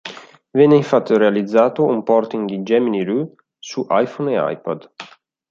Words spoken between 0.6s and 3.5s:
infatti realizzato un porting di Gemini Rue